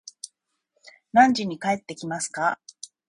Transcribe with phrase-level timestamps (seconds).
[1.13, 2.59] 何時に帰ってきますか